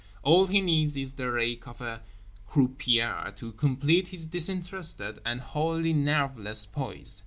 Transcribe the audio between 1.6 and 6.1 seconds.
of a croupier to complete his disinterested and wholly